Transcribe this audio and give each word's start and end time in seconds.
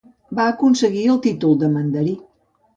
Va 0.39 0.45
aconseguir 0.53 1.05
el 1.17 1.21
títol 1.27 1.55
de 1.63 1.71
mandarí. 1.77 2.19